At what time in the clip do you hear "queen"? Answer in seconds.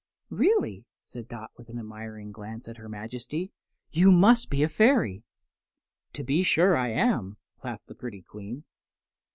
8.23-8.63